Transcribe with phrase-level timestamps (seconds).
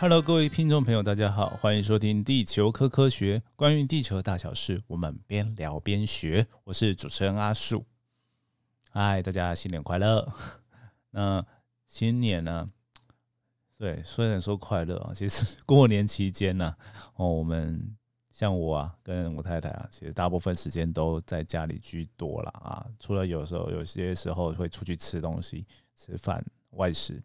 [0.00, 6.46] Hello，各位听众朋友，大家好，欢迎收听《地球科科学》，关于地球大小事，我们边聊边学。
[6.64, 7.84] 我是主持人阿树。
[8.90, 10.26] 嗨，大家新年快乐！
[11.12, 11.44] 那
[11.86, 12.70] 新年呢？
[13.76, 16.74] 对，虽然说快乐啊，其实过年期间呢，
[17.16, 17.94] 哦，我们
[18.30, 22.86] 像我啊，跟我太太啊，其实大部分时间都在家里居多了啊。
[22.98, 27.22] 除了有时候有些时候会出去吃东西、吃饭、外食。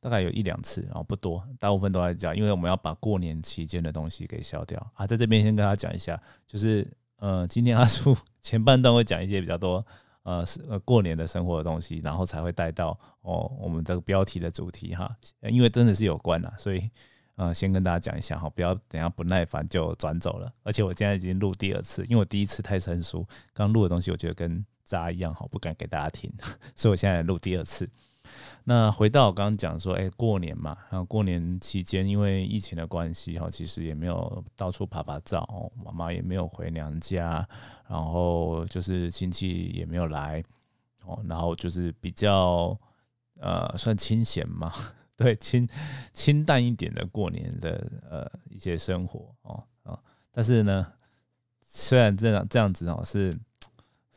[0.00, 5.06] 大概有一两次，然后不多，大部分都在家，因为我们要把过年期间的东西给消掉啊。
[5.06, 9.84] 在这边先跟大家讲一下，就是呃，今天阿叔 前半段会讲一些比较多
[10.22, 15.10] 呃是呃过年的生活的东西，然后才会带到哦我们这个标题的主题哈，
[15.42, 16.88] 因为真的是有关啦，所以
[17.34, 20.52] 呃先跟大家讲一下哈，不要等下不耐烦就转走了。
[20.62, 26.32] 而且我现在已经录第二次，因为我第一次太生疏，刚录的东西我觉得跟渣一样好，不敢给大家听，
[26.76, 27.88] 所以我现在录第二次。
[28.70, 37.48] 那回到我刚刚讲说，哎，过年嘛，然后过年期间因为疫情的关系哈，其实也没有到处拍拍照，妈妈也没有回娘家，
[37.88, 40.44] 然后就是亲戚也没有来，
[41.06, 42.78] 哦，然后就是比较
[43.40, 44.70] 呃算清闲嘛，
[45.16, 45.66] 对，清
[46.12, 49.98] 清淡一点的过年的呃一些生活哦啊，
[50.30, 50.86] 但是呢，
[51.66, 53.34] 虽然这样这样子哦是。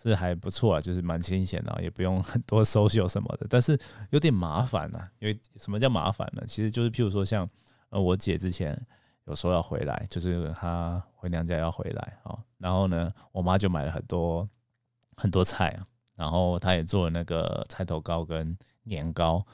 [0.02, 5.08] 是还不错啊，就是蛮清闲的，也不用很多 搜秀什么的，但是有点麻烦啊。
[5.19, 6.43] 因为什么叫麻烦呢？
[6.47, 7.47] 其实就是譬如说，像
[7.89, 8.75] 呃我姐之前
[9.25, 14.49] 有说要回来，就是她回娘家要回来啊，然后呢，我妈就买了很多
[15.17, 19.45] 很多菜啊，然后她也做了那个菜头糕跟年糕，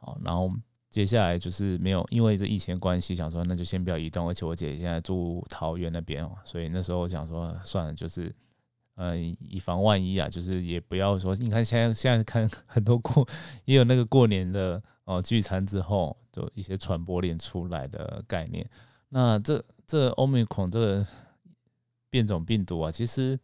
[0.00, 0.50] 哦，然后
[0.90, 8.34] 接下来就是没有因为这疫情关系，想说那就先不要移动，而且我姐现在住桃园那边哦，所以那时候我想说算了，就是。
[8.96, 13.28] 呃，以防万一啊，就是也不要说，你看现在现在看很多过，
[13.66, 18.66] 也有那个过年的哦聚餐之后，就一些传播链出来的概念。
[19.10, 21.06] 那这这欧米孔这个
[22.08, 23.38] 变种病毒啊，其实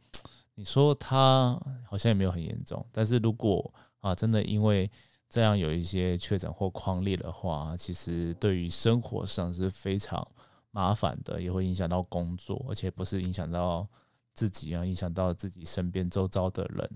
[0.55, 3.71] 你说它好像也没有很严重，但是如果
[4.01, 4.91] 啊真的因为
[5.29, 10.27] 这样有一些确诊或框列的话，其实对于生活上是非常
[10.71, 13.87] 麻烦的，也会影响到工作，而且不是影响到。
[14.35, 16.91] 自己啊，影响到自己身边周遭的人，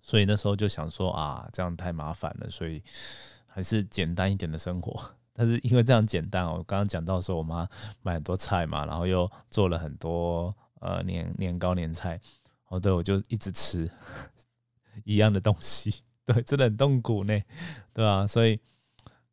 [0.00, 2.82] 所以那时候就想说啊，这样太麻烦了，所以
[3.46, 5.10] 还是简单一点的生活。
[5.34, 7.68] 但是因为这样简单，我刚刚讲到说我妈
[8.02, 12.20] 买很多菜嘛，然后又做了很多呃年年糕年菜，
[12.68, 13.90] 哦对，我就一直吃
[15.04, 17.40] 一样的东西， 对，真的很痛苦呢，
[17.94, 18.60] 对啊，所以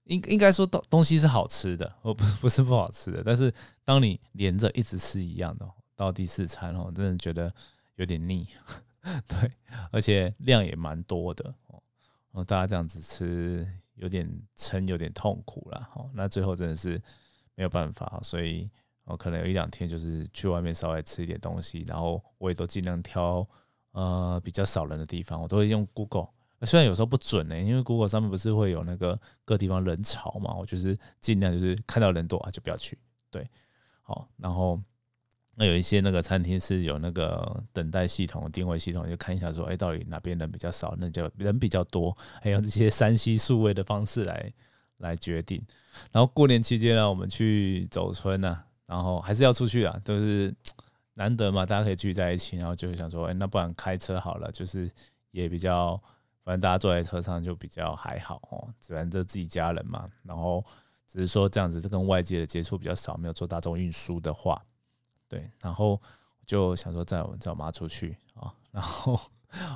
[0.06, 3.54] 应应该说东东西是好吃的，哦不不是不好吃的，但是
[3.84, 5.70] 当你连着一直吃一样的。
[6.00, 7.54] 到第四餐哦，真的觉得
[7.96, 8.48] 有点腻，
[9.28, 9.52] 对，
[9.92, 11.54] 而且量也蛮多的
[12.32, 16.10] 哦，大家这样子吃有点撑，有点痛苦了哦。
[16.14, 17.02] 那最后真的是
[17.56, 18.70] 没有办法，所以
[19.04, 23.46] 我可能有一两天就是去外面稍微吃一点东西，然后我也都尽量挑
[23.92, 26.30] 呃比较少人的地方，我都会用 Google，
[26.62, 32.98] 虽然有时候不准呢，因为 Google 上面不是会有那个各地方人潮嘛，我就是尽量就是看到人多啊就不要去，
[33.30, 33.46] 对，
[34.02, 34.82] 好，然后。
[35.62, 44.54] 那有一些那个餐厅是有那个等待系统、定位系统，就看一下说，哎，到底哪边人比较少，那就人比较多，还有这些三 C 数位的方式来
[45.00, 45.62] 来决定。
[46.14, 50.56] 然后过年期间呢，我们去走村呢，然后还是要出去啊，都是
[51.16, 54.90] 难得嘛，大家可以聚在一起，然后就想说，哎，那不然开车好了，就是
[55.32, 56.02] 也比较，
[56.46, 60.64] 反正大家坐在车上就比较还好哦，反正就自己家人嘛，然后
[61.06, 64.64] 只是说这样子，跟外界的接触比较少，没有坐大众运输的话。
[65.30, 66.02] 对，然后
[66.46, 69.18] 就想说载我载我妈出去啊，然后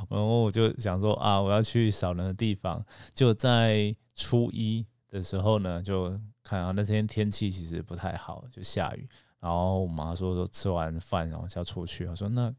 [0.09, 2.83] 然后我就想说啊，我要去少人的地方。
[3.13, 9.07] 就在初一的时候呢，就看啊那天天气其实不太好，就下雨。
[9.39, 12.53] 然后我妈说说吃完饭然后就要出去，我说那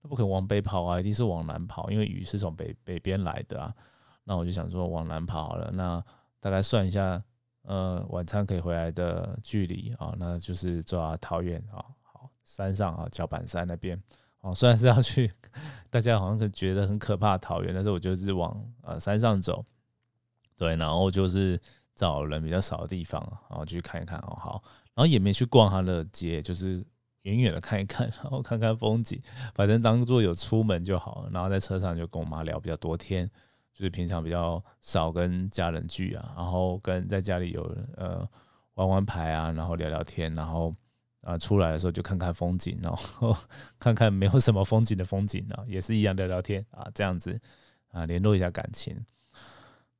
[0.00, 3.74] 那不可能往北跑啊，一定是往南跑，因为雨是从北北边来的啊。
[4.24, 6.02] 那我就想说往南跑好了，那
[6.38, 7.22] 大概算一下，
[7.62, 11.84] 呃，晚餐可以回来的距离啊，那就是抓桃园啊。
[12.50, 14.00] 山上啊，脚板山那边
[14.40, 15.32] 哦，虽然是要去，
[15.88, 19.64] 大家好像可觉得很可怕的桃园，但是我就是往呃山上走，
[20.56, 21.60] 对，然后就是
[21.94, 24.62] 找人比较少的地方，然后去看一看哦，好，
[24.94, 26.84] 然后也没去逛他的街，就是
[27.22, 29.22] 远远的看一看， 然后看看风景，
[29.54, 31.30] 反正当做有出门就好了。
[31.32, 33.30] 然后在车上就跟我妈聊比较多天，
[33.72, 37.62] 就是平常比较少跟家人聚啊，然后跟在家里有
[37.96, 38.28] 呃
[38.74, 40.74] 玩玩牌啊，然后聊聊天，然后。
[41.22, 43.36] 啊，出来的时候就看看风景，然后
[43.78, 47.38] 看看没有什么风景的风景呢，也是一样聊聊天啊，这样子
[47.92, 48.96] 啊，联络一下感情。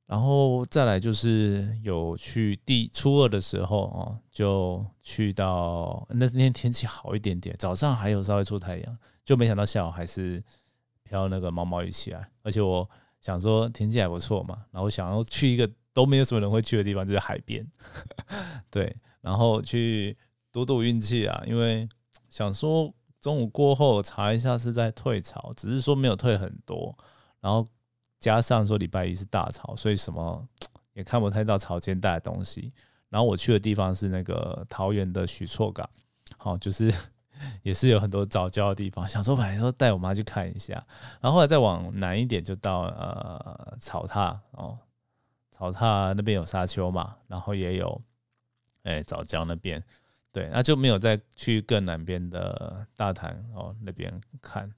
[0.07, 10.43] 然后再来就是有去第初二的时候哦，就去到那天天气好一点点，早上还有稍微出太阳，就没想到下午还是
[11.03, 12.29] 飘那个毛毛雨起来。
[12.41, 12.89] 而且我
[13.21, 17.65] 想说天气还不错嘛，然后想要去一个都没有什么人会去的地方，就是海边，
[18.69, 20.17] 对，然后去
[20.51, 21.87] 赌赌运气啊，因为
[22.29, 26.97] 想说中午过后查一下是在退潮，只是说没有退很多，
[27.39, 27.67] 然后。
[28.21, 30.47] 加上说礼拜一是大潮，所以什么
[30.93, 32.71] 也看不太到潮间带的东西。
[33.09, 35.89] 然后我去的地方是那个桃园的许厝港，
[36.37, 36.93] 好，就是
[37.63, 39.09] 也是有很多早教的地方。
[39.09, 40.73] 想说本来说带我妈去看一下，
[41.19, 44.77] 然后后来再往南一点就到呃草踏哦，
[45.49, 47.99] 草踏那边有沙丘嘛，然后也有
[48.83, 49.83] 哎早教那边，
[50.31, 54.71] 对，那就没有再去更南边的大潭哦那边看，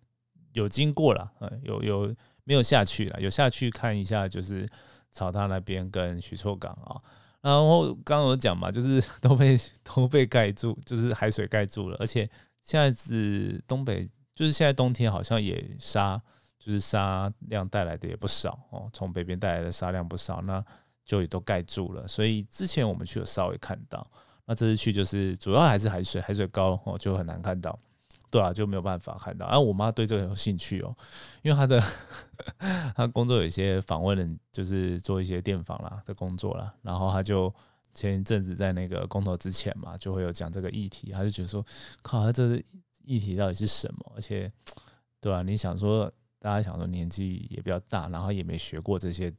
[0.54, 2.16] 有经过了，嗯，有有。
[2.46, 4.70] 没有下去了，有下去看一下，就是
[5.12, 7.00] 草大那边跟许厝港啊。
[7.40, 11.96] 然后刚刚有讲嘛，就是 都被都被盖住，就是海水盖住了。
[12.02, 12.30] 而且
[12.62, 14.06] 现在是东北，
[14.36, 16.22] 就是现在冬天好像也沙，
[16.60, 18.90] 就是沙量带来的也不少哦。
[18.92, 20.62] 从北边带来的沙量不少，那
[21.06, 22.06] 就也都盖住了。
[22.06, 24.06] 所以之前我们去有稍微看到，
[24.46, 27.78] 那这次去就是主要还是海水，海水高哦，就很难看到。
[28.30, 29.46] 对啊，就没有办法看到。
[29.46, 30.96] 然后我妈对这个有兴趣哦，
[31.44, 31.80] 因为她的
[32.96, 36.74] 她工作有一些访问人，就是做一些电访啦的工作啦。
[36.82, 37.54] 然后她就
[37.94, 41.64] 前一阵子在那个公投之前嘛，就会有讲这个议题，她就觉得说，
[42.02, 42.60] 靠，她这个
[43.06, 44.12] 议题到底是什么？
[44.16, 44.52] 而且，
[45.22, 49.32] 对啊，你想说，大家想说年纪也比较大，然后也没学过这些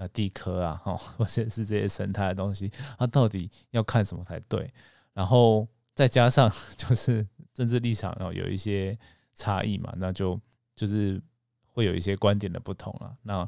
[0.00, 4.68] 呃地科啊，哈，或者是这些生态的东西，他到底要看什么才对？
[5.12, 7.24] 然后再加上就是。
[7.52, 8.96] 政治立场哦有一些
[9.34, 10.40] 差异嘛，那就
[10.74, 11.20] 就是
[11.66, 13.14] 会有一些观点的不同了。
[13.22, 13.46] 那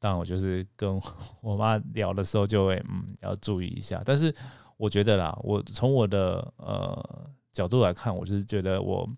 [0.00, 1.00] 当然我就是跟
[1.40, 4.02] 我妈聊的时候就会嗯要注意一下。
[4.04, 4.34] 但是
[4.76, 9.08] 我觉得啦，我从我的呃角度来看，我就是觉得我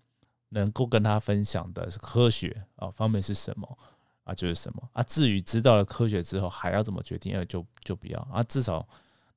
[0.49, 3.77] 能够跟他分享的是科学啊方面是什么
[4.25, 5.01] 啊就是什么啊。
[5.03, 8.43] 至于知道了科学之后还要怎么决定，那就就不要啊。
[8.43, 8.85] 至少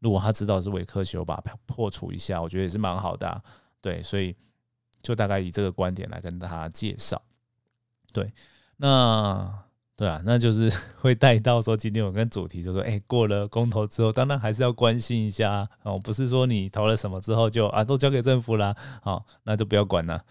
[0.00, 3.40] 如果他知道是伪科学，我把它破除一下，我觉得也是蛮好的。
[3.80, 4.34] 对，所以。
[5.00, 7.22] 就大概以这个观点来跟大家介绍，
[8.12, 8.30] 对，
[8.78, 9.64] 那
[9.94, 10.68] 对啊，那就是
[11.00, 20.22] 会带到说今天我跟主题就说，哎，过了公投之后，当然还是要关心一下哦，不是说你投了什么之后就啊都交给政府啦，好，那就不要管了，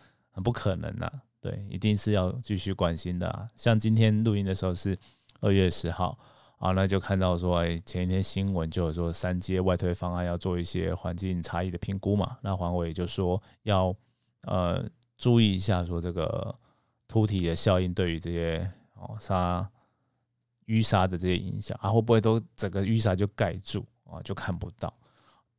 [0.44, 1.10] 不可能呐，
[1.49, 3.47] 对，一定是要继续关心的啊。
[3.55, 4.97] 像今天录音的时候是
[5.39, 6.17] 二月十号，
[6.57, 13.95] 啊，那就看到说，哎，前一天新闻就有说三阶外推方案要做一些环境差异的评估嘛，那黄伟就说要。
[14.44, 14.81] 呃，
[15.17, 16.55] 注意一下，说这个
[17.05, 19.67] 凸体的效应对于这些哦沙
[20.67, 24.93] 淤沙的这些影响啊，会不会都整个淤沙就盖住啊，就看不到？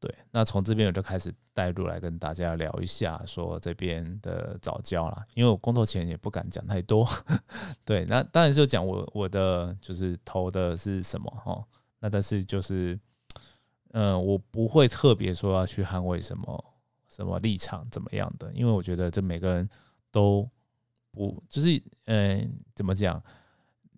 [0.01, 7.09] 对，那从这边我就开始带入来跟大家聊一下，说这边的早教啦，因为我工作前也不敢讲太多。
[7.85, 11.65] 对，那当然就讲我我的就是投的是什么哈，
[11.99, 12.99] 那但是就是
[13.93, 16.65] 嗯，我不会特别说要去捍卫什么。
[17.09, 18.53] 什么立场怎么样的？
[18.53, 19.69] 因为我觉得这每个人
[20.13, 20.47] 都
[21.11, 23.21] 不就是，嗯，怎么讲？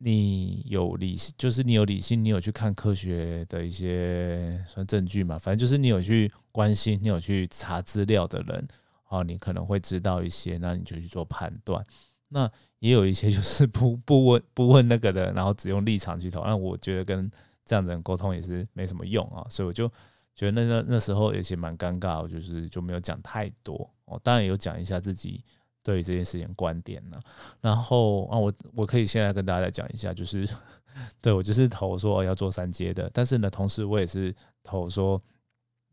[0.03, 5.39] 你有理性，就是你有理性，你有去看科学的一些算证据嘛？
[5.39, 8.67] 反正就是你有去关心，你有去查资料的人，
[9.09, 11.85] 哦，你可能会知道一些，那你就去做判断。
[12.29, 16.43] 那也有一些就是 不不问不问那个的，然后只用立场去投。
[16.45, 17.31] 那我觉得跟
[17.65, 19.91] 这样的人沟通也是没什么用啊，所以我就。
[20.33, 24.19] 觉得那那那时候有些蛮尴尬，我就是就没有讲太多哦。
[24.23, 25.45] 当然有讲一下自己
[25.83, 27.21] 对这件事情观点呢。
[27.61, 30.49] 然后啊，我我可以现在跟大家来讲一下，就是
[31.21, 35.21] 对我就是投说要做三阶的，但是呢，同时我也是投说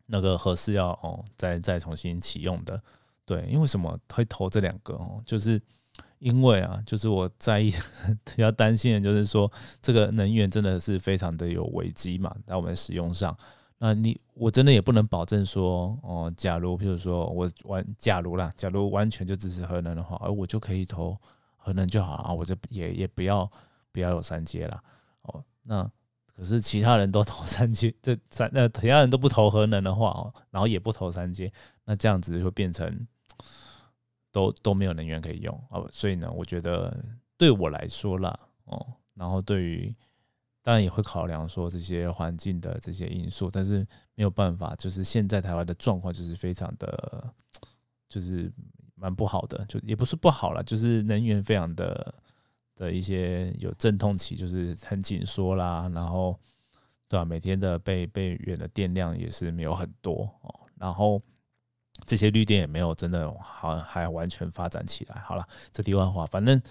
[0.06, 2.82] 那个合适要哦再再重新启用的。
[3.26, 5.22] 对，因为什么会投这两个哦？
[5.26, 5.62] 就是
[6.20, 7.70] 因为啊，就是我在意
[8.24, 9.52] 比较担心的就是说
[9.82, 13.38] 这个能源真的是非常的有危机嘛，在我们使用上。
[13.80, 21.16] 那你我真的也不能保证说，哦，假如譬如说我完，假如啦，假如完全就支持核能的话，而我就可以投
[21.56, 23.48] 核能就好啊，我就也也不要
[23.92, 24.84] 不要有三阶了，
[25.22, 25.88] 哦，那
[26.26, 31.54] 可是其他人都 投三阶，这三那其他人都不投核能的话，哦，然后也不投三阶，
[31.86, 33.08] 那这样子就变成
[34.32, 36.98] 都都没有能源可以用哦，所以呢，我觉得
[37.38, 39.96] 对我来说啦，哦，然后对于。
[40.68, 47.34] 当然也会考量说这些环境的这些因素，但是没有办法，就是现在台湾的状况就是非常的，
[48.10, 48.52] 就是
[48.94, 52.14] 蛮不好的，就也不是不好了，就是能源非常的
[52.76, 56.38] 的一些有阵痛期，就是很紧缩啦，然后
[57.08, 57.24] 对吧？
[57.24, 61.22] 每天的被被源的电量也是没有很多哦，然后
[62.06, 65.22] 这些绿电也没有真的好还完全发展起来。
[65.22, 66.62] 好了，这题外话，反正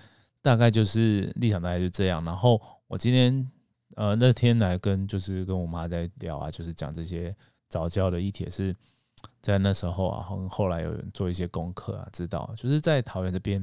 [0.42, 2.22] 大概就是立场大概就这样。
[2.26, 3.50] 然后我今天
[3.96, 7.34] 呃那天来跟就是跟我妈在聊啊，就是讲这些
[7.68, 8.76] 早教的议题，是
[9.40, 13.62] 在那时候啊，后后来有人做一些功课啊，知道就是在桃园这边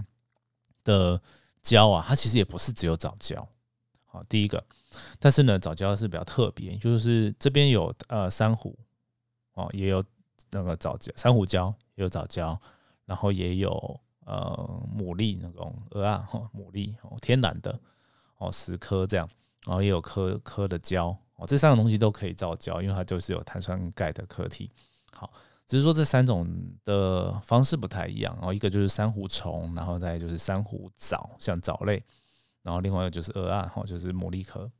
[0.83, 1.21] 的
[1.61, 3.47] 教啊，它其实也不是只有早教。
[4.05, 4.63] 好，第一个。
[5.19, 8.77] 但是呢，早教是比较特别，就是这边有呃珊瑚
[9.53, 10.03] 哦，也有
[10.51, 12.59] 那个早教珊瑚礁，也有早教，
[13.05, 17.79] 然后也有呃牡蛎那种鹅啊，牡蛎哦天然的
[18.37, 19.27] 哦十颗这样，
[19.65, 24.69] 然后也有颗颗的胶哦，这三种东西都可以造胶，因为它就是有碳酸钙的壳体。
[25.13, 25.31] 好，
[25.67, 26.47] 只是说这三种
[26.83, 32.03] 的方式不太一样哦，一个就是珊瑚虫，然后再就是珊瑚藻，像藻类，
[32.61, 34.71] 然后另外一个就是鹅啊，哦就是牡蛎壳。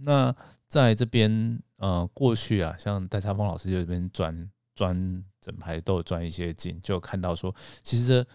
[0.00, 0.34] 那
[0.68, 8.26] 在这边，呃，过去啊，像戴超峰老师就这边钻钻整排都有钻一些井，就看到说，其实这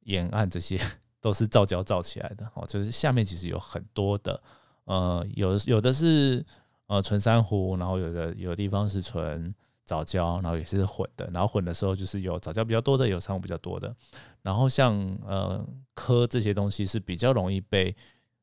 [0.00, 0.80] 沿岸这些
[1.20, 4.42] 都是造礁造起来的哦，就是下面其实有很多的，
[4.90, 6.44] 呃，有有的是
[6.86, 9.54] 呃纯珊瑚，然后有的有的地方是纯
[9.84, 13.94] 藻礁，然后也是混的，然后混的时候就是有藻礁比较多的，有珊瑚比较多的，
[14.42, 14.94] 然后像
[15.26, 17.94] 呃科这些东西是比较容易被。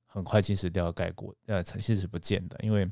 [0.10, 2.89] 很快侵蚀掉盖过，呃，其实不见的，因为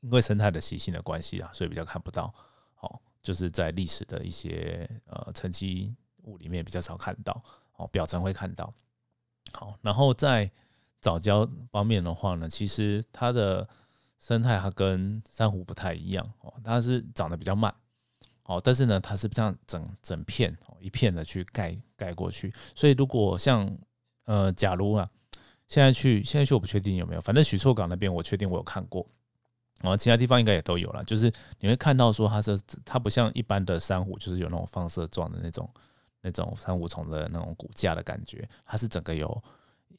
[0.00, 2.34] 因为生态的习性的关系啊，所以比较看不到。
[2.74, 7.40] 好，就是在历史的一些呃沉积物里面比较少看到，
[7.76, 8.72] 哦，表层会看到。
[9.52, 10.50] 好，然后在
[11.00, 13.68] 藻礁方面的话呢，其实它的
[14.18, 17.74] 生态它跟珊瑚不太一样哦，它是长得比较慢，
[18.44, 23.70] 哦，但是呢，它是这样整整片哦一片的去盖盖过去，所以如果像
[24.24, 25.08] 呃，假如啊。
[25.70, 29.06] 现在去，现在去我不确定有没有，反正许厝港那边我确定我有看过，
[29.82, 31.04] 然后其他地方应该也都有了。
[31.04, 35.70] 就是你会看到说它是它不像一般的珊瑚，就是有那种放射状的那种
[36.22, 39.44] 那种珊瑚虫的那种骨架的感觉，它是整个有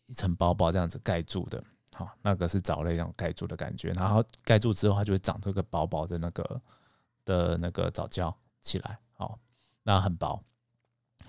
[0.10, 1.64] 一层薄薄这样子盖住的。
[1.96, 6.62] 好，那个是藻类那种盖住的感觉，然后盖住之后它就会长出个薄薄的那个
[7.24, 9.00] 的那个藻胶起来。
[9.14, 9.40] 好，
[9.84, 10.44] 那很薄，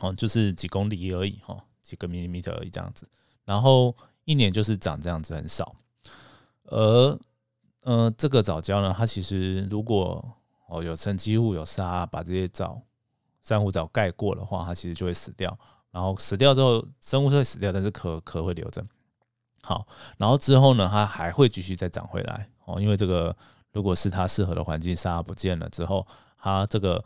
[0.00, 3.08] 哦，就是几公里而已，哈，几个 m 米而已这样子，
[3.44, 3.94] 然后。
[4.26, 5.75] 一年就是长这样子很少，
[6.64, 7.18] 而
[7.80, 10.25] 呃这个藻礁呢，它其实如果
[10.68, 12.80] 哦有沉积物有沙把这些藻
[13.42, 15.58] 珊瑚藻盖过的话，它其实就会死掉。
[15.90, 18.85] 然后死掉之后，生物是会死掉，但是壳壳会留着。
[19.62, 23.37] 好，然后之后呢，它还会继续再长回来哦，因为这个
[23.73, 26.06] 如果是它适合的环境，沙不见了之后，
[26.38, 27.04] 它这个。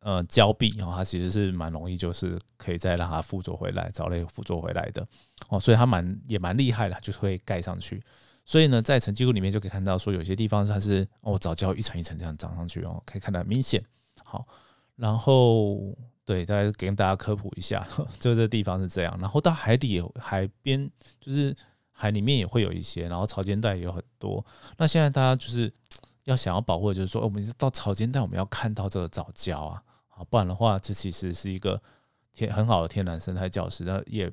[0.00, 5.04] 呃，胶壁哦，它其实是蛮容易，就是可以再让它附着回来，藻类附着回来的
[5.48, 8.00] 哦，所以它蛮也蛮厉害的，就是会盖上去。
[8.44, 13.84] 所以呢，在沉积物里面就可以看到，说有些地方它是哦，藻胶一层一层这样长上去哦，可以看得很明显。
[14.22, 14.46] 好，
[14.94, 15.92] 然后
[16.28, 17.88] 对，再给大家科普一下，
[18.20, 19.16] 就这地方是这样。
[19.18, 21.56] 然后到海底海边，就是
[21.90, 24.44] 海里面也会有一些，然后潮间带也有很多。
[24.76, 25.72] 那现在大家就是
[26.24, 29.82] 要想要保护，就是说，我们到潮间带，我们要看到这个藻礁啊。
[30.28, 31.80] 不然的话，这其实是一个
[32.34, 34.30] 天很好的天然生态教室，那也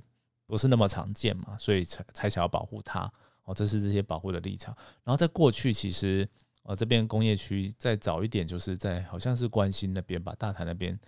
[0.47, 3.09] 不是那么常见嘛，所以才才想要保护它。
[3.45, 4.75] 哦，这是这些保护的立场。
[5.05, 6.27] 然后在过去，其实
[6.63, 10.99] 呃这边工业区再早一点，就是在好像是关心那边吧，大潭那边，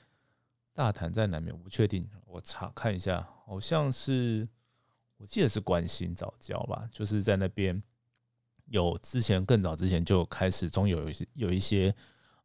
[0.77, 4.47] 大潭在南面，我不确定，我查看一下，好像是
[5.17, 7.81] 我记得是关心早教吧，就是在那边
[8.65, 11.95] 有之前更早之前就开始，中有有一些有一些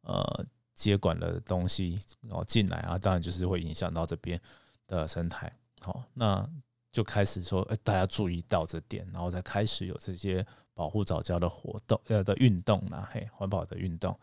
[0.00, 0.46] 呃。
[0.74, 4.40] 接管的东西然后进来啊，当然就是会影响到这边
[4.86, 5.54] 的生态。
[5.80, 6.48] 好，那
[6.90, 14.18] 就开始说，哎，大家注意到这点，然后再开始有这些保护早教的活动呃的运动啦，嘿，环保的运动。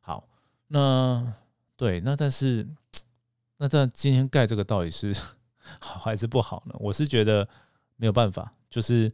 [0.00, 0.28] 好，
[0.68, 1.32] 那
[1.74, 2.68] 对，那但是
[3.56, 5.14] 那但今天盖这个到底是
[5.80, 6.74] 好还是不好呢？
[6.78, 7.48] 我是觉得
[7.96, 9.12] 没有办法，就是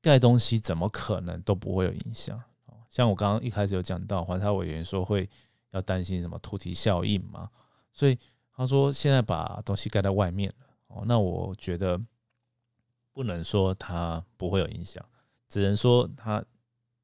[0.00, 2.42] 盖东西怎么可能都不会有影响。
[2.88, 5.28] 像我刚刚一开始有讲到，环沙委员说会。
[5.72, 7.50] 要担心什么突体效应嘛？
[7.92, 8.16] 所以
[8.54, 10.50] 他说现在把东西盖在外面
[10.86, 12.00] 哦，那我觉得
[13.12, 15.04] 不能说它不会有影响，
[15.50, 16.42] 只能说它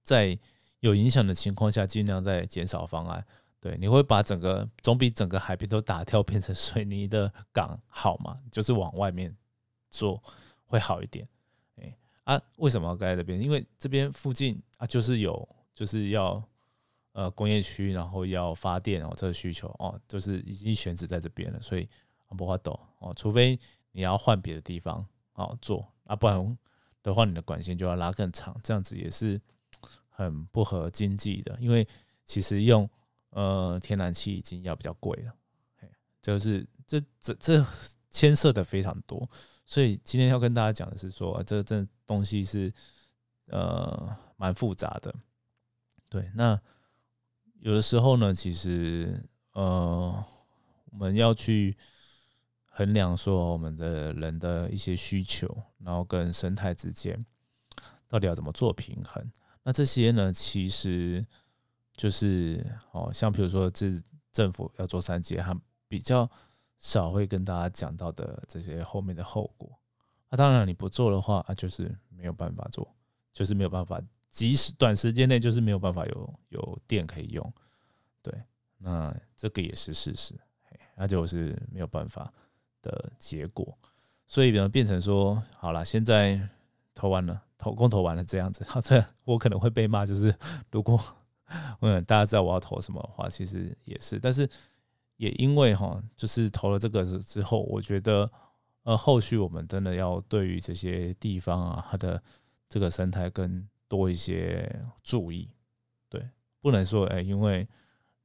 [0.03, 0.39] 在
[0.81, 3.27] 有影响的情况下，尽量在减少方案。
[3.63, 8.39] 对，你会把整个总比整个海边都打掉变成水泥的港好嘛？
[8.51, 9.35] 就是往外面
[9.89, 10.23] 做
[10.67, 11.27] 会好一点。
[11.77, 13.41] 哎啊，为什么要盖在这边？
[13.41, 16.43] 因为这边附近啊，就是有就是要。
[17.15, 21.87] 呃，工业区，然后要发电哦，这个需求哦，就是已经选址在这边了，所以
[22.39, 26.59] 不花抖哦，除非你要换别的地方哦做，啊，不然
[27.03, 29.39] 的话，你的管线就要拉更长，这样子也是
[30.09, 31.87] 很不合经济的，因为
[32.25, 32.89] 其实用
[33.33, 35.35] 呃天然气已经要比较贵了，
[36.23, 37.67] 就是这这这
[38.09, 39.29] 牵涉的非常多，
[39.67, 42.73] 所以今天要跟大家讲的是说，这这东西是
[43.49, 45.15] 呃蛮复杂的，
[46.09, 46.59] 对，那
[47.61, 49.23] 有的时候呢，其实
[49.53, 50.25] 呃
[50.87, 51.77] 我们要去。
[52.75, 55.47] 衡量说我们的人的一些需求，
[55.85, 57.23] 然后跟生态之间
[58.09, 59.31] 到底要怎么做平衡？
[59.63, 61.23] 那这些呢，其实
[61.97, 63.93] 就是哦，像比如说这
[64.33, 65.59] 政府要做三阶，它
[65.89, 66.29] 比较
[66.79, 69.71] 少会跟大家讲到的这些后面的后果。
[70.29, 72.95] 那当然你不做的话，啊，就是没有办法做，
[73.33, 77.55] 就是没有办法，即使短时间内就是没有办法有有电可以用。
[78.23, 78.33] 对，
[78.79, 80.35] 那这个也是事实，
[80.97, 82.33] 那就是没有办法。
[82.85, 83.79] 的结果，
[84.27, 86.49] 所以呢，变成说，好了，现在
[86.93, 90.35] 投完了，投公投完了这样子， 好，这我可能会被骂，就是
[90.73, 91.01] 如果
[91.81, 94.49] 嗯大家知道我要投什么的话，其实也是，但是
[95.17, 98.31] 也因为哈，就是投了这个之后，我觉得
[98.85, 102.21] 呃，后续我们真的要对于这些地方啊，它的
[102.69, 105.49] 这个生态更多一些注意，
[106.09, 106.29] 对，
[106.61, 107.69] 不能说哎，因为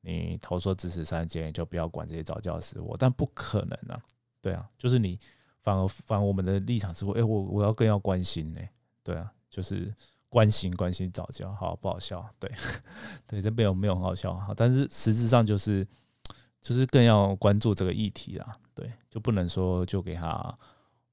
[0.01, 4.01] 你投说支持三阶，就不要管这些早教死活，但不可能啊。
[4.41, 5.19] 对啊，就是你
[5.61, 8.61] 反而反而我们的立场是说，哎，我我要更要关心呢。
[9.03, 9.93] 对啊，就是
[10.37, 12.23] 关心关心早教，好不好笑？
[12.37, 12.51] 对
[13.25, 14.53] 对，这没有没有很好笑哈。
[14.55, 15.83] 但是实质上就是
[16.61, 18.55] 就是更要关注这个议题啦。
[18.75, 20.55] 对，就不能说就给他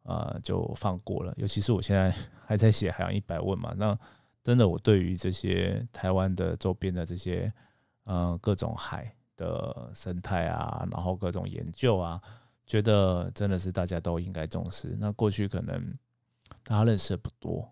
[0.02, 1.32] 呃就放过了。
[1.38, 2.14] 尤其是我现在
[2.44, 3.98] 还在写海洋一百问嘛，那
[4.42, 7.50] 真的我对于这些台湾的周边的这些
[8.04, 12.20] 呃各种海的生态啊，然后各种研究啊。
[12.66, 14.94] 觉得真的是大家都应该重视。
[15.00, 15.94] 那过去可能
[16.62, 17.66] 大家认识的不多，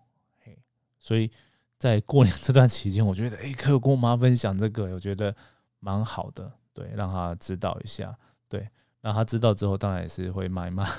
[1.03, 1.29] 所以
[1.77, 5.35] 在过年 这段期间，我觉得哎，可以跟我妈分享这个，我觉得
[5.79, 8.67] 蛮好的，对，让她知道一下，对，
[9.01, 10.89] 让她知道之后，当然也是会骂一骂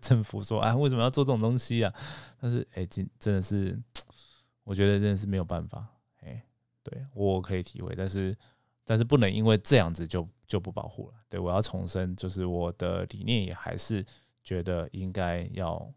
[0.00, 1.94] 政府，说哎，为什么要做这种东西啊？
[2.40, 3.80] 但是哎，真真的是，
[4.64, 5.86] 我觉得真的是没有办法，
[6.22, 6.42] 哎，
[6.82, 8.36] 对我可以体会，但是。
[8.84, 11.14] 但是不能因为这样子就就不保护了。
[11.28, 14.04] 对我要重申，就是我的理念也还是
[14.42, 15.88] 觉得应该要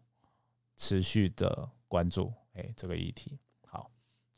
[0.76, 3.40] 持续的关注哎这个议题。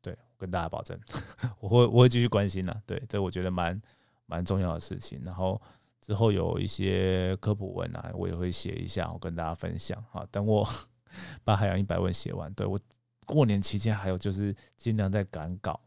[0.00, 0.98] 对，跟大家保证，
[1.60, 2.82] 我会我会继续关心的。
[2.86, 3.80] 对，这我觉得蛮
[4.26, 5.20] 蛮重要的事情。
[5.24, 5.60] 然后
[6.00, 10.02] 之后有一些科普文啊，我也会写一下，我跟大家分享。
[10.10, 10.66] 好，等我
[11.44, 12.78] 把海洋一百问写完，对我
[13.26, 15.80] 过年期间还有就是尽量在赶稿。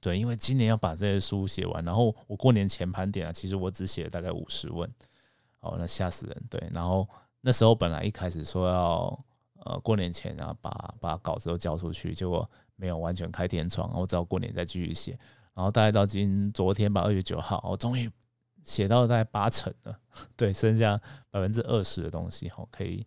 [0.00, 4.88] 对，因为今年要把这些书写完，然后我过年前盘点啊，其实我只写了大概五十问，
[5.60, 6.42] 哦，那吓死人。
[6.48, 7.06] 对，然后
[7.40, 9.24] 那时候本来一开始说要
[9.64, 15.18] 呃过年前啊把把稿子都交出去，结果没有完全开天窗，我只好过年再继续写。
[15.52, 18.08] 然后大概到今昨天吧，二月九号，我终于
[18.62, 19.98] 写到大概八成了，
[20.36, 20.96] 对，剩下
[21.30, 23.04] 百分之二十的东西，哦，可以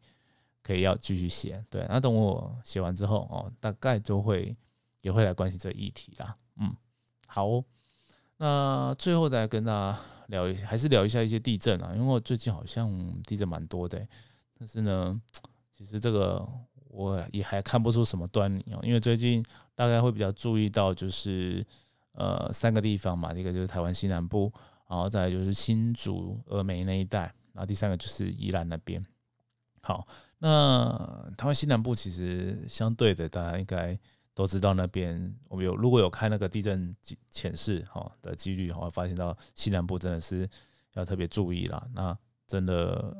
[0.62, 1.64] 可以要继续写。
[1.70, 4.54] 对，那等我写完之后，哦，大概就会
[5.02, 6.36] 也会来关心这议题啦。
[6.58, 6.76] 嗯，
[7.26, 7.64] 好，
[8.36, 12.92] 那最后再跟大家聊一，还是聊一下一些地震啊，因为我最近好像
[13.24, 14.06] 地震蛮多的，
[14.60, 15.22] 但是呢，
[15.74, 16.46] 其实这个
[16.92, 19.44] 我也还看不出什么端倪哦，因为最近
[19.76, 21.66] 大概会比较注意到就是
[22.14, 24.52] 呃三个地方嘛，一个就是台湾西南部，
[24.88, 27.22] 然后再就是新竹、峨眉那一带，
[27.54, 29.04] 然后第三个就是宜兰那边。
[29.82, 30.08] 好，
[30.40, 33.98] 那台湾西南部其实相对的，大家应该。
[34.34, 36.96] 都知道那边我们有如果有开那个地震
[37.30, 40.50] 潜示哈的几率哈，发现到西南部真的是
[40.94, 41.86] 要特别注意啦。
[41.94, 43.14] 那真的，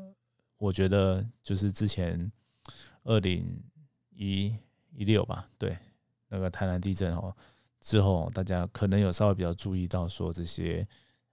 [0.56, 2.32] 我觉得就是之前
[3.04, 3.62] 二零
[4.10, 4.54] 一
[4.92, 5.76] 一六吧，对
[6.28, 7.34] 那个台南地震哦
[7.80, 10.86] 之后，大家可能有稍微比较注意到说这些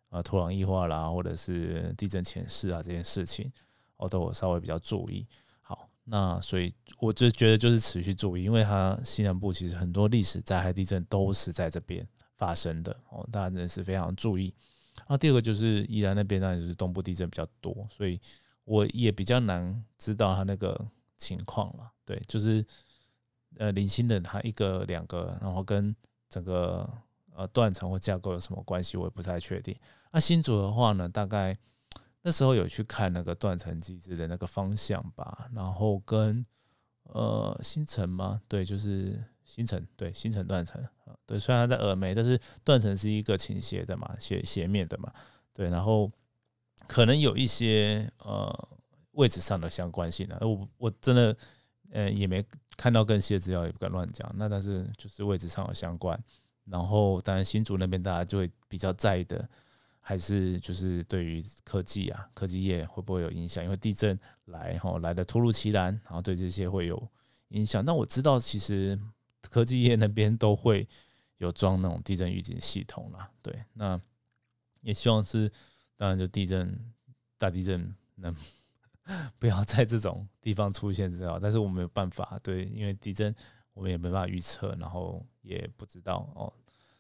[0.10, 3.52] 啊土壤异化啦，或者是地震前示啊这件事情，
[3.98, 5.28] 我都稍微比较注意。
[5.62, 14.54] 好那所以我就觉得就是持续注意，因为它西南部其实很多历史灾害地震都是在这边发生的哦，大家真的是非常注意。
[15.08, 18.20] 那第二个就是宜兰那边当然就是东部地震比较多，所以
[18.64, 20.88] 我也比较难知道它那个
[21.20, 21.92] 情况了。
[22.04, 22.66] 对，就是
[23.58, 25.96] 呃零星的它一个两个，然后跟
[26.28, 26.92] 整个
[27.36, 29.78] 呃断层或架构有什么关系，我也不太确定。
[30.12, 31.56] 那新竹的话呢，大概。
[32.22, 36.46] 那时候有去看那个断层机制的那个方向吧，然后跟
[37.04, 38.42] 呃新城吗？
[38.46, 45.10] 对，就是新城，对，新城断层啊，对，虽然它在峨眉，但是断层是一个倾斜的嘛，斜斜面的嘛，
[45.54, 46.12] 对，然后
[46.88, 48.70] 可能有一些呃
[49.20, 51.36] 位置上的相关性的，我我真的
[51.92, 52.42] 呃也没
[52.78, 54.32] 看到更细的资料，也不敢乱讲。
[54.38, 56.18] 那但是就是位置上有相关，
[56.64, 59.46] 然后当然新竹那边大家就会比较在意的，
[60.00, 63.62] 还是就是对于科技啊，科技业会不会有影响？
[63.62, 66.96] 因为地震来哈来的突如其来，然后对这些会有
[67.50, 67.84] 影响。
[67.84, 68.98] 那我知道其实
[69.42, 70.88] 科技业那边都会
[71.40, 74.00] 有装那种地震预警系统啦，对，那
[74.80, 75.52] 也希望是
[75.98, 76.80] 当然就地震
[77.38, 78.34] 大地震能。
[79.40, 83.34] 不要在这种地方出现最好，但是我没有办法，对，因为地震
[83.74, 86.52] 我们也没办法预测，然后也不知道哦，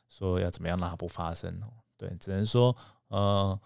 [0.08, 2.76] 说要怎么样让它不发生哦，对，只能说
[3.10, 3.60] 呃，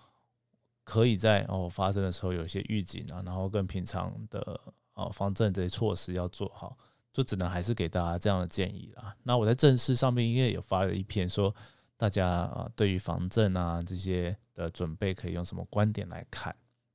[0.83, 4.59] 可以在哦发生的时候有一些预警啊，然后跟平常的
[4.93, 6.77] 哦防震这些措施要做好，
[7.13, 9.15] 就只能还是给大家这样的建议啦。
[9.23, 11.55] 那我在正式上面因为有发了一篇说，
[11.95, 16.53] 大家啊对于防震啊这些的准备可以用什么观点来看。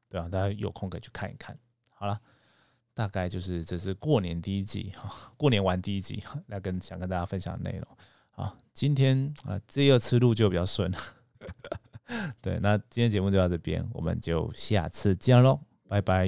[0.09, 1.59] 对啊，大家有空可以去看一看。
[1.91, 2.21] 好了，
[2.95, 7.87] 大概就是这是过年第一集哈，过年玩第一集来跟想跟大家分享的内容。
[8.31, 10.99] 好，今天啊这二次路就比较顺了。
[12.41, 16.27] 对，那今天节目就到这边，我们就下次见喽，拜拜。